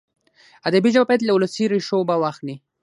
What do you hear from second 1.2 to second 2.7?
له ولسي ریښو اوبه واخلي.